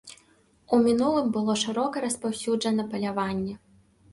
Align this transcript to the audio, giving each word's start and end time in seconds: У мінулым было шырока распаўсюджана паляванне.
У 0.77 0.79
мінулым 0.87 1.27
было 1.35 1.57
шырока 1.65 1.95
распаўсюджана 2.07 2.87
паляванне. 2.95 3.55